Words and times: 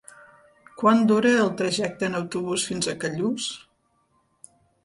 Quant 0.79 1.03
dura 1.11 1.33
el 1.41 1.51
trajecte 1.59 2.09
en 2.13 2.19
autobús 2.21 2.65
fins 2.71 2.91
a 2.95 2.99
Callús? 3.05 3.51